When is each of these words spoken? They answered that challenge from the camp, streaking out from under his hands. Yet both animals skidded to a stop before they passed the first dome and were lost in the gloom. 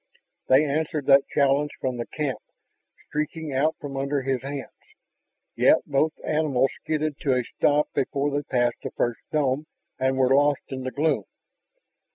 They 0.47 0.65
answered 0.65 1.05
that 1.05 1.27
challenge 1.27 1.69
from 1.79 1.97
the 1.97 2.07
camp, 2.07 2.39
streaking 3.07 3.53
out 3.53 3.75
from 3.79 3.95
under 3.95 4.23
his 4.23 4.41
hands. 4.41 4.71
Yet 5.55 5.85
both 5.85 6.13
animals 6.25 6.71
skidded 6.83 7.19
to 7.19 7.35
a 7.37 7.43
stop 7.43 7.87
before 7.93 8.31
they 8.31 8.41
passed 8.41 8.81
the 8.81 8.89
first 8.89 9.19
dome 9.31 9.67
and 9.99 10.17
were 10.17 10.33
lost 10.33 10.61
in 10.69 10.85
the 10.85 10.89
gloom. 10.89 11.25